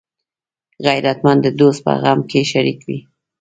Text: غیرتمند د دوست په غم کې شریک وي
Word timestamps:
غیرتمند 0.85 1.39
د 1.43 1.47
دوست 1.59 1.81
په 1.85 1.91
غم 2.01 2.19
کې 2.29 2.41
شریک 2.51 2.79
وي 2.87 2.99